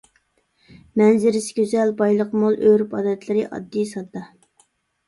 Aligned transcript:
مەنزىرىسى 1.01 1.53
گۈزەل، 1.59 1.93
بايلىقى 2.01 2.43
مول، 2.47 2.59
ئۆرپ-ئادەتلىرى 2.71 3.47
ئاددىي-ساددا. 3.53 4.27